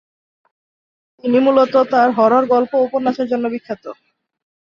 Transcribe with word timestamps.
তিনি 1.17 1.37
মূলত 1.39 1.73
তার 1.91 2.09
হরর 2.11 2.43
গল্প 2.45 2.71
ও 2.75 2.85
উপন্যাসের 2.87 3.27
জন্য 3.31 3.45
বিখ্যাত। 3.53 3.83